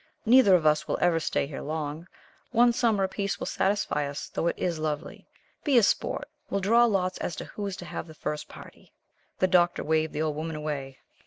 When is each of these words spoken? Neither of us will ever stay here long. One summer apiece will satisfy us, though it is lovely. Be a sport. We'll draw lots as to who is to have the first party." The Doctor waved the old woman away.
Neither 0.25 0.55
of 0.55 0.65
us 0.65 0.87
will 0.87 0.97
ever 0.99 1.19
stay 1.19 1.45
here 1.45 1.61
long. 1.61 2.07
One 2.49 2.73
summer 2.73 3.03
apiece 3.03 3.37
will 3.37 3.45
satisfy 3.45 4.07
us, 4.09 4.29
though 4.29 4.47
it 4.47 4.57
is 4.57 4.79
lovely. 4.79 5.27
Be 5.63 5.77
a 5.77 5.83
sport. 5.83 6.27
We'll 6.49 6.59
draw 6.59 6.85
lots 6.85 7.19
as 7.19 7.35
to 7.35 7.45
who 7.45 7.67
is 7.67 7.77
to 7.77 7.85
have 7.85 8.07
the 8.07 8.15
first 8.15 8.47
party." 8.49 8.93
The 9.37 9.45
Doctor 9.47 9.83
waved 9.83 10.13
the 10.13 10.23
old 10.23 10.35
woman 10.35 10.55
away. 10.55 10.97